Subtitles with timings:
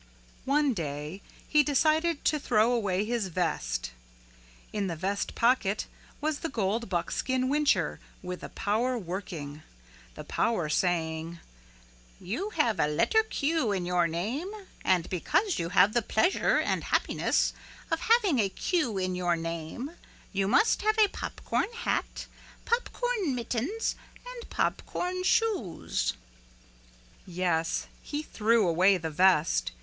[0.45, 3.91] One day he decided to throw away his vest.
[4.73, 5.85] In the vest pocket
[6.19, 9.61] was the gold buckskin whincher, with the power working,
[10.15, 11.37] the power saying,
[12.19, 14.49] "You have a letter Q in your name
[14.83, 17.53] and because you have the pleasure and happiness
[17.91, 19.91] of having a Q in your name
[20.33, 22.25] you must have a popcorn hat,
[22.65, 23.93] popcorn mittens
[24.25, 26.13] and popcorn shoes."
[27.27, 29.73] Yes, he threw away the vest.